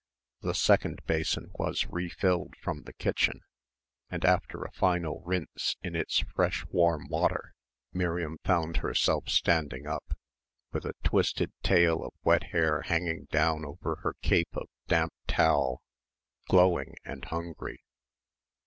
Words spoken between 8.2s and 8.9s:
found